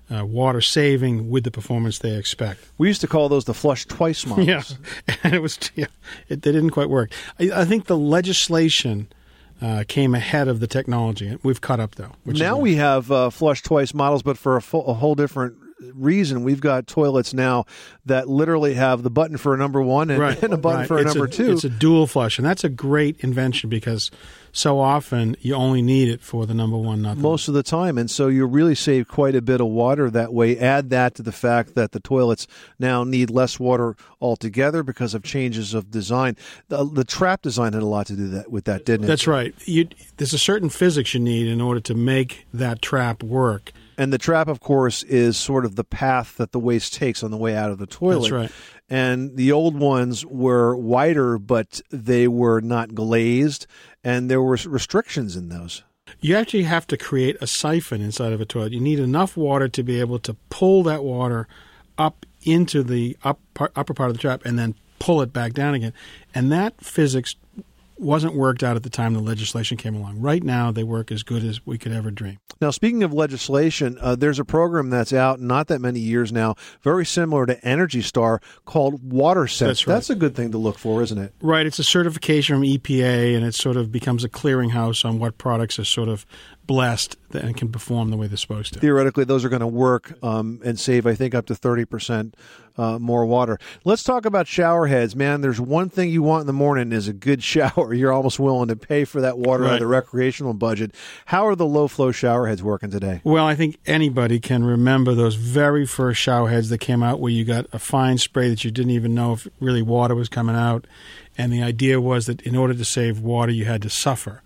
[0.10, 2.62] uh, water saving with the performance they expect.
[2.78, 4.48] We used to call those the flush twice models.
[4.48, 5.88] Yeah, and it was yeah,
[6.28, 7.12] it, they didn't quite work.
[7.40, 9.08] I, I think the legislation
[9.62, 11.38] uh, came ahead of the technology.
[11.44, 12.14] We've caught up though.
[12.24, 15.56] Which now we have uh, flush twice models, but for a, full, a whole different
[15.94, 16.44] reason.
[16.44, 17.66] We've got toilets now
[18.06, 20.88] that literally have the button for a number one and, and a button right.
[20.88, 21.52] for a It's number two.
[21.52, 24.12] It's a dual flush, and that's a great invention because
[24.52, 27.64] so often you only need it for the number one, not the most of the
[27.64, 27.98] time.
[27.98, 30.58] And so you really save quite a bit of water that way.
[30.58, 35.24] Add that to the fact that the toilets now need less water altogether because of
[35.24, 36.36] changes of design.
[36.68, 39.08] The, the trap design had a lot to do that with that, didn't it?
[39.08, 39.54] That's right.
[39.66, 39.88] You,
[40.18, 43.72] there's a certain physics you need in order to make that trap work.
[44.00, 47.32] And the trap, of course, is sort of the path that the waste takes on
[47.32, 48.22] the way out of the toilet.
[48.22, 48.52] That's right.
[48.90, 53.68] And the old ones were wider, but they were not glazed,
[54.02, 55.84] and there were restrictions in those.
[56.22, 58.72] You actually have to create a siphon inside of a toilet.
[58.72, 61.50] You need enough water to be able to pull that water
[61.98, 63.42] up into the up,
[63.76, 65.94] upper part of the trap and then pull it back down again.
[66.34, 67.36] And that physics
[68.00, 70.20] wasn't worked out at the time the legislation came along.
[70.20, 72.40] Right now, they work as good as we could ever dream.
[72.62, 76.56] Now, speaking of legislation, uh, there's a program that's out not that many years now,
[76.82, 79.70] very similar to Energy Star, called Water Sense.
[79.70, 79.94] That's right.
[79.94, 81.34] That's a good thing to look for, isn't it?
[81.42, 85.38] Right, it's a certification from EPA, and it sort of becomes a clearinghouse on what
[85.38, 86.26] products are sort of
[86.70, 88.80] blessed and can perform the way they're supposed to.
[88.80, 92.34] Theoretically, those are going to work um, and save, I think, up to 30%
[92.80, 93.60] uh, more water.
[93.84, 95.16] Let's talk about shower heads.
[95.16, 97.94] Man, there's one thing you want in the morning is a good shower.
[97.94, 100.96] You're almost willing to pay for that water out of the recreational budget.
[101.26, 103.22] How are the low flow shower heads working today?
[103.24, 107.32] Well, I think anybody can remember those very first shower heads that came out where
[107.32, 110.56] you got a fine spray that you didn't even know if really water was coming
[110.56, 110.88] out.
[111.38, 114.42] And the idea was that in order to save water, you had to suffer.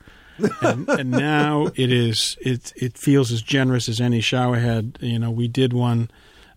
[0.62, 4.98] and, and now it is it it feels as generous as any shower head.
[5.00, 6.10] You know, we did one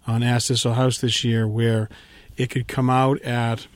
[0.06, 1.88] on Ask This House this year where
[2.36, 3.66] it could come out at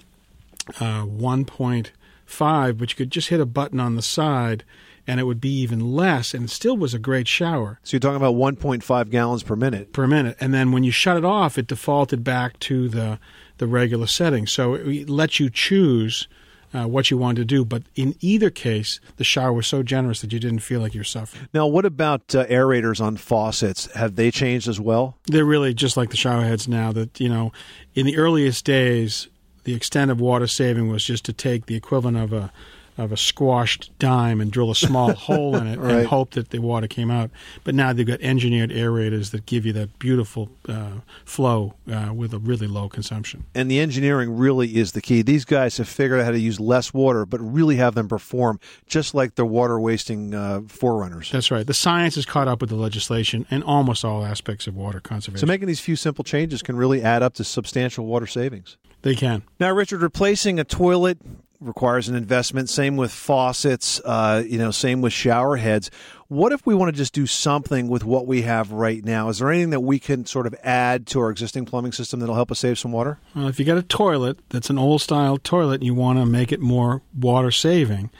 [0.78, 4.64] uh, 1.5, but you could just hit a button on the side
[5.06, 8.00] and it would be even less, and it still was a great shower So you're
[8.00, 9.92] talking about 1.5 gallons per minute.
[9.92, 10.36] per minute.
[10.38, 13.18] And then when you shut it off, it defaulted back to the
[13.58, 14.46] the regular setting.
[14.46, 16.28] So it lets you choose
[16.74, 17.64] uh, what you wanted to do.
[17.64, 21.04] But in either case, the shower was so generous that you didn't feel like you're
[21.04, 21.48] suffering.
[21.52, 23.92] Now, what about uh, aerators on faucets?
[23.94, 25.16] Have they changed as well?
[25.26, 26.92] They're really just like the shower heads now.
[26.92, 27.52] That you know,
[27.94, 29.28] in the earliest days,
[29.64, 32.52] the extent of water saving was just to take the equivalent of a
[33.00, 35.96] of a squashed dime and drill a small hole in it Right.
[35.96, 37.30] and hope that the water came out.
[37.64, 42.32] But now they've got engineered aerators that give you that beautiful uh, flow uh, with
[42.34, 43.44] a really low consumption.
[43.54, 45.22] And the engineering really is the key.
[45.22, 48.60] These guys have figured out how to use less water, but really have them perform
[48.86, 51.30] just like the water wasting uh, forerunners.
[51.30, 51.66] That's right.
[51.66, 55.40] The science has caught up with the legislation and almost all aspects of water conservation.
[55.46, 58.76] So making these few simple changes can really add up to substantial water savings.
[59.02, 59.42] they can.
[59.58, 61.18] Now, Richard, replacing a toilet
[61.60, 62.68] requires an investment.
[62.68, 64.00] Same with faucets.
[64.04, 65.90] Uh, you know, same with shower heads.
[66.28, 69.28] What if we want to just do something with what we have right now?
[69.28, 72.36] Is there anything that we can sort of add to our existing plumbing system that'll
[72.36, 73.18] help us save some water?
[73.34, 76.52] Well, if you got a toilet that's an old style toilet you want to make
[76.52, 78.10] it more water saving,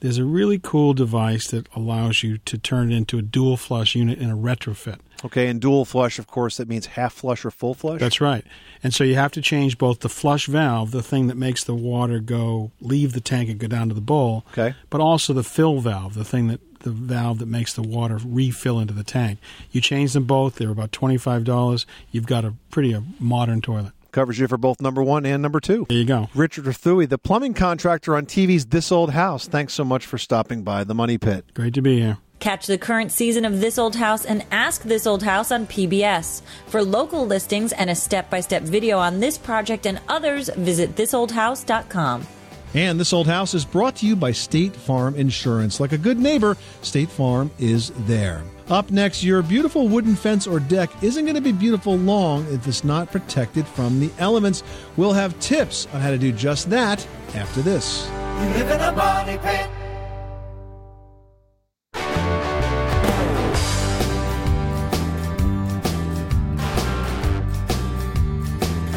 [0.00, 3.94] there's a really cool device that allows you to turn it into a dual flush
[3.94, 4.98] unit in a retrofit.
[5.24, 8.00] Okay, and dual flush, of course, that means half flush or full flush.
[8.00, 8.44] That's right.
[8.82, 11.74] And so you have to change both the flush valve, the thing that makes the
[11.74, 14.74] water go leave the tank and go down to the bowl, Okay.
[14.90, 18.78] but also the fill valve, the thing that the valve that makes the water refill
[18.78, 19.38] into the tank.
[19.72, 21.86] You change them both, they're about $25.
[22.12, 23.92] You've got a pretty uh, modern toilet.
[24.14, 25.86] Covers you for both number one and number two.
[25.88, 26.28] There you go.
[26.36, 29.48] Richard Trethewey, the plumbing contractor on TV's This Old House.
[29.48, 31.46] Thanks so much for stopping by the Money Pit.
[31.52, 32.18] Great to be here.
[32.38, 36.42] Catch the current season of This Old House and Ask This Old House on PBS.
[36.68, 40.94] For local listings and a step by step video on this project and others, visit
[40.94, 42.24] thisoldhouse.com.
[42.72, 45.80] And This Old House is brought to you by State Farm Insurance.
[45.80, 48.44] Like a good neighbor, State Farm is there.
[48.70, 52.66] Up next, your beautiful wooden fence or deck isn't going to be beautiful long if
[52.66, 54.62] it's not protected from the elements.
[54.96, 58.08] We'll have tips on how to do just that after this.
[58.08, 59.68] You live in a money pit.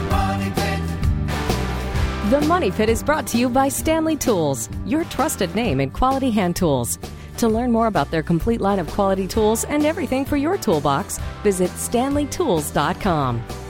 [0.10, 0.80] Money pit.
[2.32, 6.32] The Money Pit is brought to you by Stanley Tools, your trusted name in quality
[6.32, 6.98] hand tools.
[7.38, 11.20] To learn more about their complete line of quality tools and everything for your toolbox,
[11.44, 13.67] visit stanleytools.com.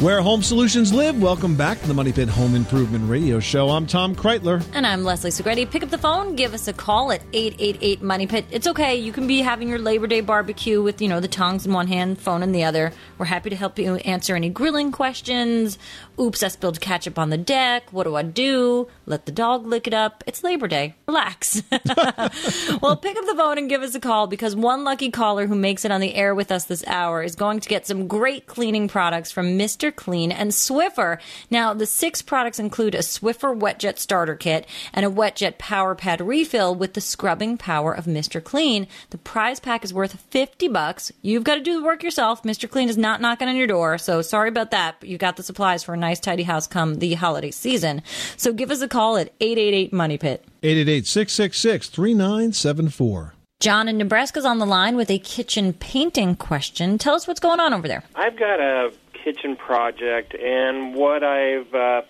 [0.00, 3.70] Where home solutions live, welcome back to the Money Pit Home Improvement Radio Show.
[3.70, 4.62] I'm Tom Kraeutler.
[4.74, 5.70] And I'm Leslie Segrete.
[5.70, 8.44] Pick up the phone, give us a call at 888 Money Pit.
[8.50, 8.96] It's okay.
[8.96, 11.86] You can be having your Labor Day barbecue with, you know, the tongs in one
[11.86, 12.92] hand, phone in the other.
[13.18, 15.78] We're happy to help you answer any grilling questions.
[16.20, 17.92] Oops, I spilled ketchup on the deck.
[17.92, 18.88] What do I do?
[19.06, 20.24] Let the dog lick it up.
[20.26, 20.96] It's Labor Day.
[21.06, 21.62] Relax.
[21.70, 25.54] well, pick up the phone and give us a call because one lucky caller who
[25.54, 28.46] makes it on the air with us this hour is going to get some great
[28.46, 29.83] cleaning products from Mr.
[29.90, 31.18] Clean and Swiffer.
[31.50, 35.58] Now, the six products include a Swiffer Wet Jet Starter Kit and a Wet Jet
[35.58, 38.42] Power Pad refill with the scrubbing power of Mr.
[38.42, 38.86] Clean.
[39.10, 41.12] The prize pack is worth 50 bucks.
[41.22, 42.42] You've got to do the work yourself.
[42.42, 42.68] Mr.
[42.68, 45.42] Clean is not knocking on your door, so sorry about that, but you got the
[45.42, 48.02] supplies for a nice tidy house come the holiday season.
[48.36, 50.44] So give us a call at 888 Money Pit.
[50.62, 53.34] 888 666 3974.
[53.60, 56.98] John in Nebraska's on the line with a kitchen painting question.
[56.98, 58.02] Tell us what's going on over there.
[58.14, 58.92] I've got a
[59.24, 62.02] kitchen project, and what I've uh,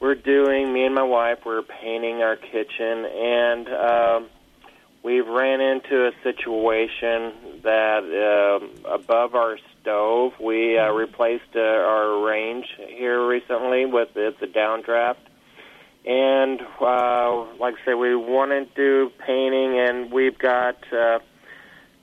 [0.00, 4.26] we're doing, me and my wife, we're painting our kitchen, and um,
[5.02, 12.24] we've ran into a situation that um above our stove, we uh, replaced uh, our
[12.24, 15.16] range here recently with it's a downdraft,
[16.06, 21.18] and uh, like I say, we want to do painting, and we've got uh,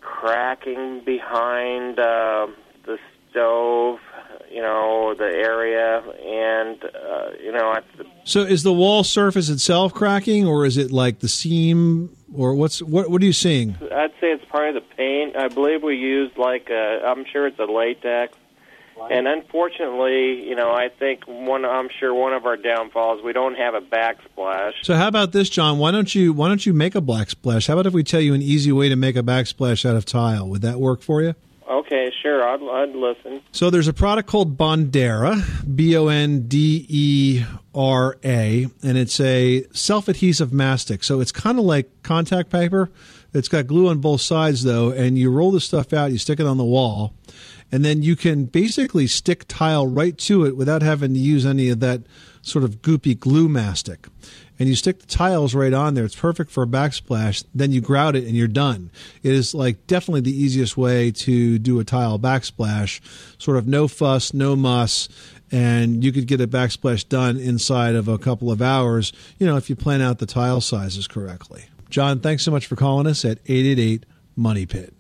[0.02, 2.48] cracking behind uh,
[2.86, 2.98] the
[3.32, 4.00] stove,
[4.52, 9.50] you know, the area, and uh, you know, at the So is the wall surface
[9.50, 13.10] itself cracking, or is it like the seam, or what's what?
[13.10, 13.76] What are you seeing?
[13.92, 15.36] I'd say it's probably the paint.
[15.36, 18.38] I believe we used like a, I'm sure it's a latex.
[19.12, 21.66] And unfortunately, you know, I think one.
[21.66, 24.72] I'm sure one of our downfalls we don't have a backsplash.
[24.84, 25.80] So how about this, John?
[25.80, 27.68] Why don't you why don't you make a backsplash?
[27.68, 30.06] How about if we tell you an easy way to make a backsplash out of
[30.06, 30.48] tile?
[30.48, 31.36] Would that work for you?
[31.70, 33.42] Okay, sure, I'd, I'd listen.
[33.52, 35.42] So there's a product called Bondera,
[35.76, 41.04] B O N D E R A, and it's a self-adhesive mastic.
[41.04, 42.92] So it's kind of like contact paper.
[43.34, 46.40] It's got glue on both sides though, and you roll the stuff out, you stick
[46.40, 47.14] it on the wall,
[47.72, 51.70] and then you can basically stick tile right to it without having to use any
[51.70, 52.04] of that
[52.44, 54.08] sort of goopy glue mastic.
[54.58, 56.06] And you stick the tiles right on there.
[56.06, 57.44] It's perfect for a backsplash.
[57.54, 58.90] Then you grout it and you're done.
[59.22, 63.02] It is like definitely the easiest way to do a tile backsplash.
[63.38, 65.10] Sort of no fuss, no muss.
[65.52, 69.58] And you could get a backsplash done inside of a couple of hours, you know,
[69.58, 71.66] if you plan out the tile sizes correctly.
[71.90, 74.94] John, thanks so much for calling us at 888 Money Pit.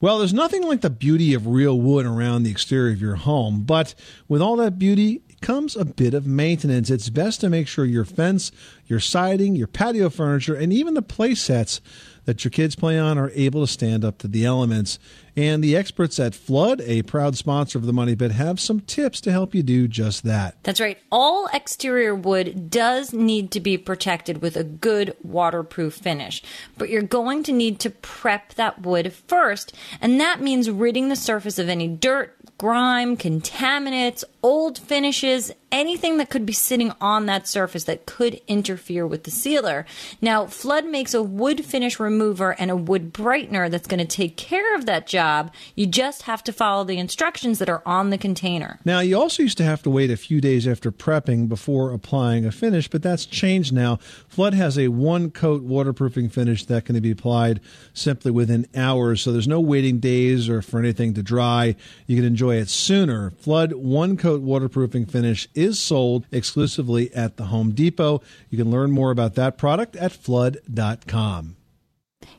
[0.00, 3.64] Well, there's nothing like the beauty of real wood around the exterior of your home,
[3.64, 3.94] but
[4.28, 6.90] with all that beauty comes a bit of maintenance.
[6.90, 8.52] It's best to make sure your fence,
[8.86, 11.80] your siding, your patio furniture, and even the play sets
[12.26, 14.98] that your kids play on are able to stand up to the elements.
[15.36, 19.20] And the experts at Flood, a proud sponsor of the Money Pit, have some tips
[19.22, 20.62] to help you do just that.
[20.62, 20.98] That's right.
[21.10, 26.42] All exterior wood does need to be protected with a good waterproof finish,
[26.76, 31.16] but you're going to need to prep that wood first, and that means ridding the
[31.16, 37.46] surface of any dirt, grime, contaminants, old finishes, anything that could be sitting on that
[37.46, 39.86] surface that could interfere with the sealer.
[40.20, 44.36] Now, Flood makes a wood finish remover and a wood brightener that's going to take
[44.36, 45.52] care of that job.
[45.74, 48.80] You just have to follow the instructions that are on the container.
[48.84, 52.44] Now, you also used to have to wait a few days after prepping before applying
[52.44, 53.96] a finish, but that's changed now.
[54.28, 57.60] Flood has a one coat waterproofing finish that can be applied
[57.94, 61.76] simply within hours, so there's no waiting days or for anything to dry.
[62.06, 63.30] You can enjoy it sooner.
[63.30, 68.22] Flood one coat waterproofing finish is sold exclusively at the Home Depot.
[68.48, 71.56] You can learn more about that product at flood.com.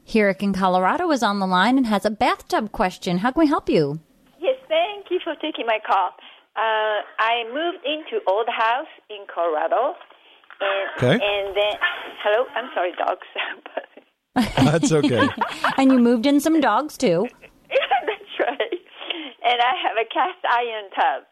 [0.07, 3.19] Herrick in Colorado is on the line and has a bathtub question.
[3.19, 3.99] How can we help you?
[4.39, 6.09] Yes, thank you for taking my call.
[6.55, 9.95] Uh, I moved into old house in Colorado,
[10.59, 11.13] and Okay.
[11.13, 11.73] and then
[12.23, 13.27] hello, I'm sorry, dogs.
[14.55, 15.27] That's okay.
[15.77, 17.27] and you moved in some dogs too.
[17.69, 18.79] That's right.
[19.43, 21.23] And I have a cast iron tub.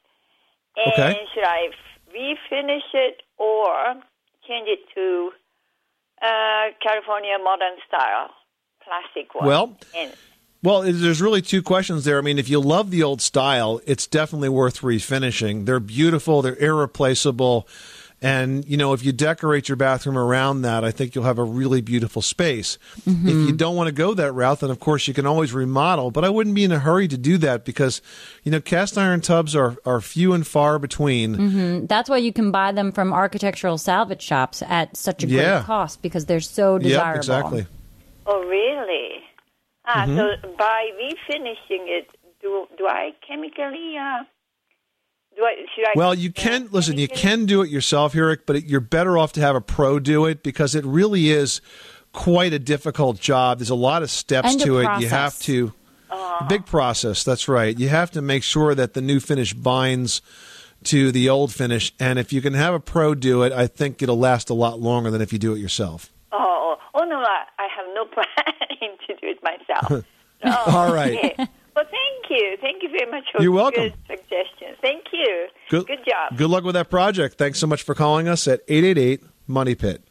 [0.86, 1.28] And Okay.
[1.34, 1.70] should I
[2.16, 3.96] refinish it or
[4.48, 5.32] change it to
[6.22, 8.30] uh, California modern style
[8.84, 9.48] plastic one?
[9.48, 10.14] Well, and
[10.62, 12.18] Well, there's really two questions there.
[12.18, 15.66] I mean, if you love the old style, it's definitely worth refinishing.
[15.66, 17.68] They're beautiful, they're irreplaceable.
[18.22, 21.44] And, you know, if you decorate your bathroom around that, I think you'll have a
[21.44, 22.78] really beautiful space.
[23.06, 23.08] If
[23.48, 26.26] you don't want to go that route, then of course you can always remodel, but
[26.26, 28.02] I wouldn't be in a hurry to do that because,
[28.44, 31.34] you know, cast iron tubs are, are few and far between.
[31.36, 35.38] hmm That's why you can buy them from architectural salvage shops at such a great
[35.38, 35.64] Yeah.
[35.64, 37.10] cost because they're so desirable.
[37.14, 37.66] Yep, exactly.
[38.26, 39.24] oh, really?
[39.86, 40.18] Ah, Mhm.
[40.18, 42.10] so by refinishing it,
[42.42, 43.98] do do I chemically?
[43.98, 44.28] Uh, do
[45.46, 45.94] I?
[45.96, 46.98] Well, you can listen.
[46.98, 50.00] You can do it yourself, Eric, but it, you're better off to have a pro
[50.00, 51.62] do it because it really is
[52.12, 53.60] quite a difficult job.
[53.60, 55.02] There's a lot of steps And a to it.
[55.02, 55.74] You have to
[56.48, 57.24] big process.
[57.24, 57.78] That's right.
[57.78, 60.22] You have to make sure that the new finish binds
[60.86, 64.02] to the old finish, and if you can have a pro do it, I think
[64.02, 66.14] it'll last a lot longer than if you do it yourself.
[66.32, 70.06] Oh, oh no, I, I have no plan to do it myself.
[70.44, 71.36] Oh, All right.
[71.38, 71.52] Oh, okay.
[71.80, 72.58] Well, thank you.
[72.60, 73.84] Thank you very much for You're welcome.
[73.84, 74.78] good suggestions.
[74.82, 75.48] Thank you.
[75.70, 76.38] Good, job.
[76.38, 77.38] Good luck with that project.
[77.38, 80.04] Thanks so much for calling us at 888 Money Pit.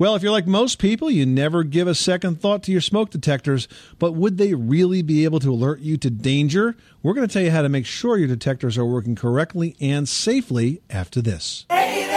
[0.00, 3.10] Well, if you're like most people, you never give a second thought to your smoke
[3.10, 3.68] detectors,
[4.00, 6.76] but would they really be able to alert you to danger?
[7.00, 10.08] We're going to tell you how to make sure your detectors are working correctly and
[10.08, 11.64] safely after this.
[11.70, 12.07] 888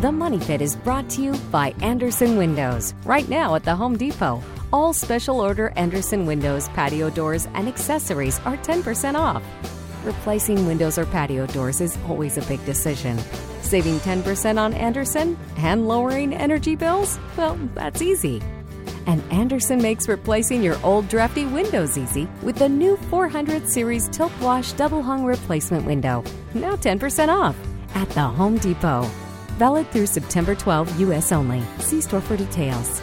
[0.00, 2.94] The Money Pit is brought to you by Andersen Windows.
[3.04, 8.38] Right now at the Home Depot, all special order Andersen Windows patio doors and accessories
[8.46, 9.42] are 10% off.
[10.02, 13.18] Replacing windows or patio doors is always a big decision.
[13.60, 17.18] Saving 10% on Andersen and lowering energy bills?
[17.36, 18.40] Well, that's easy.
[19.04, 24.32] And Andersen makes replacing your old drafty windows easy with the new 400 series tilt
[24.40, 26.24] wash double hung replacement window.
[26.54, 27.54] Now 10% off
[27.94, 29.06] at the Home Depot.
[29.60, 31.32] Valid through September 12, U.S.
[31.32, 31.62] only.
[31.80, 33.02] See store for details.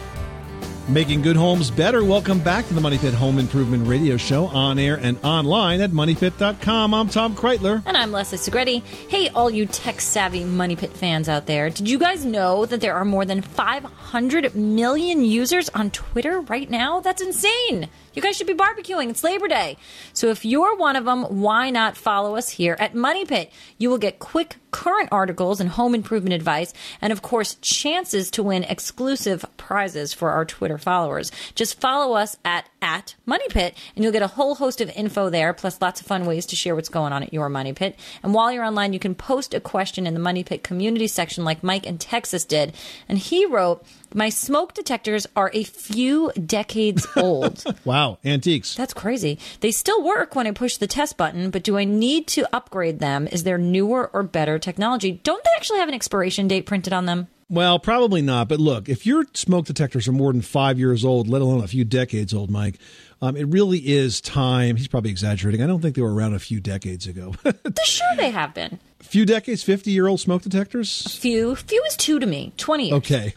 [0.88, 2.02] Making good homes better.
[2.02, 5.90] Welcome back to the Money Pit Home Improvement Radio Show on air and online at
[5.90, 6.94] moneypit.com.
[6.94, 7.80] I'm Tom Kraeutler.
[7.86, 8.82] And I'm Leslie Segrete.
[9.08, 11.70] Hey, all you tech savvy Money Pit fans out there.
[11.70, 16.68] Did you guys know that there are more than 500 million users on Twitter right
[16.68, 16.98] now?
[16.98, 17.88] That's insane.
[18.18, 19.10] You guys should be barbecuing.
[19.10, 19.76] It's Labor Day.
[20.12, 23.52] So if you're one of them, why not follow us here at Money Pit?
[23.78, 28.42] You will get quick, current articles and home improvement advice, and of course, chances to
[28.42, 31.30] win exclusive prizes for our Twitter followers.
[31.54, 35.30] Just follow us at, at Money Pit, and you'll get a whole host of info
[35.30, 37.98] there, plus lots of fun ways to share what's going on at your Money Pit.
[38.22, 41.44] And while you're online, you can post a question in the Money Pit community section
[41.44, 42.74] like Mike in Texas did.
[43.08, 47.62] And he wrote, my smoke detectors are a few decades old.
[47.84, 48.74] Wow, antiques.
[48.74, 49.38] That's crazy.
[49.60, 53.00] They still work when I push the test button, but do I need to upgrade
[53.00, 53.26] them?
[53.26, 55.20] Is there newer or better technology?
[55.22, 57.28] Don't they actually have an expiration date printed on them?
[57.50, 58.48] Well, probably not.
[58.48, 61.68] But look, if your smoke detectors are more than five years old, let alone a
[61.68, 62.78] few decades old, Mike,
[63.22, 64.76] um, it really is time.
[64.76, 65.62] He's probably exaggerating.
[65.62, 67.34] I don't think they were around a few decades ago.
[67.84, 68.78] sure they have been.
[69.00, 71.16] few decades, 50 year old smoke detectors?
[71.16, 71.56] Few.
[71.56, 72.52] Few is two to me.
[72.58, 72.96] 20 years.
[72.98, 73.34] Okay.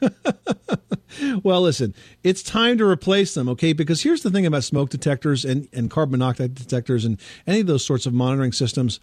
[1.43, 3.71] well, listen, it's time to replace them, okay?
[3.73, 7.67] Because here's the thing about smoke detectors and, and carbon monoxide detectors and any of
[7.67, 8.99] those sorts of monitoring systems.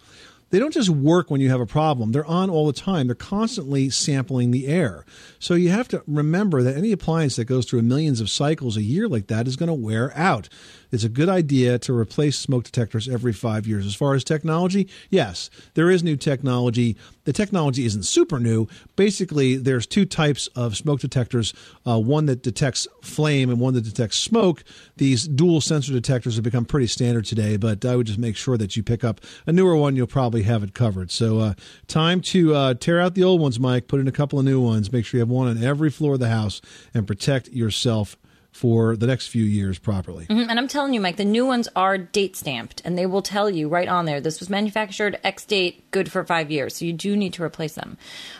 [0.49, 2.11] They don't just work when you have a problem.
[2.11, 3.07] They're on all the time.
[3.07, 5.05] They're constantly sampling the air.
[5.37, 8.81] So you have to remember that any appliance that goes through millions of cycles a
[8.81, 10.49] year like that is going to wear out.
[10.91, 13.85] It's a good idea to replace smoke detectors every five years.
[13.85, 16.97] As far as technology, yes, there is new technology.
[17.25, 18.67] The technology isn't super new.
[18.95, 21.53] Basically, there's two types of smoke detectors
[21.85, 24.63] uh, one that detects flame and one that detects smoke.
[24.97, 28.57] These dual sensor detectors have become pretty standard today, but I would just make sure
[28.57, 29.95] that you pick up a newer one.
[29.95, 31.11] You'll probably have it covered.
[31.11, 31.53] So, uh,
[31.87, 34.59] time to uh, tear out the old ones, Mike, put in a couple of new
[34.59, 34.91] ones.
[34.91, 36.61] Make sure you have one on every floor of the house
[36.93, 38.17] and protect yourself
[38.51, 40.25] for the next few years properly.
[40.25, 43.21] Mhm, And I'm telling you, Mike, the new ones are date stamped, and they will
[43.21, 46.75] tell you right on there this was manufactured X date, good for five years.
[46.75, 47.97] So you do need to replace them.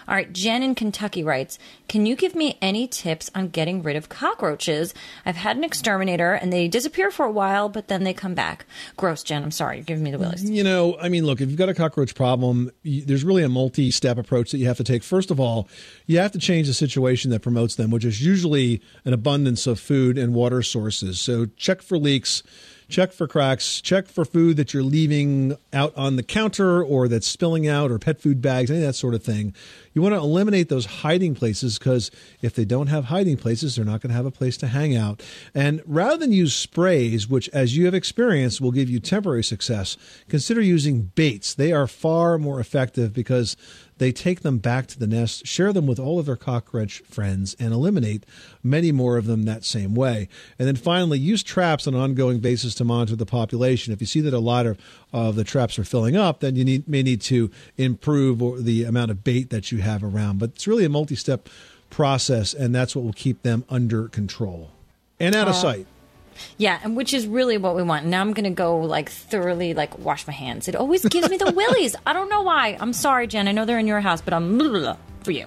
[0.07, 3.95] All right, Jen in Kentucky writes Can you give me any tips on getting rid
[3.95, 4.93] of cockroaches?
[5.25, 8.65] I've had an exterminator, and they disappear for a while, but then they come back.
[8.97, 9.43] Gross, Jen.
[9.43, 9.77] I'm sorry.
[9.77, 10.49] You're giving me the willies.
[10.49, 13.91] You know, I mean, look, if you've got a cockroach problem, there's really a multi
[13.91, 15.03] step approach that you have to take.
[15.03, 15.67] First of all,
[16.09, 19.79] you have to change the situation that promotes them, which is usually an abundance of
[19.79, 21.21] food and water sources.
[21.21, 22.41] So check for leaks.
[22.89, 23.79] Check for cracks.
[23.79, 27.99] Check for food that you're leaving out on the counter or that's spilling out or
[27.99, 29.53] pet food bags, any of that sort of thing.
[29.93, 32.09] You want to eliminate those hiding places because
[32.41, 34.95] if they don't have hiding places, they're not going to have a place to hang
[34.95, 35.21] out.
[35.53, 39.95] And rather than use sprays, which, as you have experienced, will give you temporary success,
[40.27, 41.53] consider using baits.
[41.53, 43.55] They are far more effective because
[43.99, 47.55] they take them back to the nest, share them with all of their cockroach friends,
[47.59, 48.25] and eliminate
[48.63, 50.27] many more of them that same way.
[50.57, 53.93] And then finally, use traps on an ongoing basis to monitor the population.
[53.93, 54.79] If you see that a lot of,
[55.13, 58.85] of the traps are filling up, then you need, may need to improve or the
[58.85, 60.39] amount of bait that you have around.
[60.39, 61.47] But it's really a multi step
[61.89, 64.71] process, and that's what will keep them under control
[65.19, 65.87] and out of Uh, sight.
[66.57, 68.05] Yeah, and which is really what we want.
[68.05, 70.67] Now I'm to go like thoroughly like wash my hands.
[70.67, 71.95] It always gives me the willies.
[72.05, 72.77] I don't know why.
[72.79, 73.47] I'm sorry, Jen.
[73.47, 74.57] I know they're in your house, but I'm
[75.23, 75.45] for you.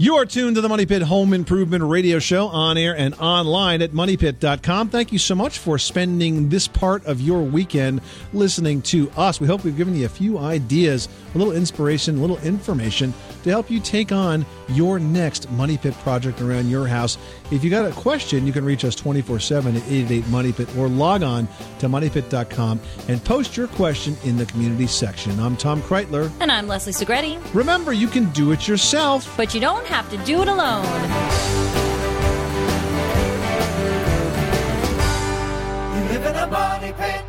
[0.00, 3.82] You are tuned to the Money Pit Home Improvement Radio Show on air and online
[3.82, 4.90] at moneypit.com.
[4.90, 9.40] Thank you so much for spending this part of your weekend listening to us.
[9.40, 13.50] We hope we've given you a few ideas, a little inspiration, a little information to
[13.50, 17.18] help you take on your next Money Pit project around your house.
[17.50, 20.68] If you got a question, you can reach us 24 7 at 888 Money Pit
[20.76, 21.48] or log on
[21.80, 22.78] to moneypit.com
[23.08, 25.40] and post your question in the community section.
[25.40, 26.30] I'm Tom Kraeutler.
[26.38, 27.42] And I'm Leslie Segrete.
[27.52, 30.84] Remember, you can do it yourself, but you don't have to do it alone.
[35.94, 36.46] You live in a
[36.92, 37.27] pit.